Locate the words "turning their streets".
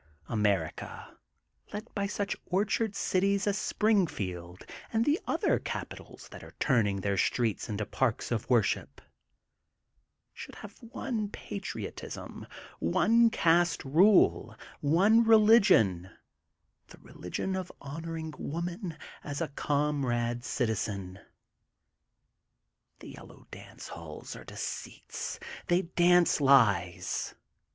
6.59-7.69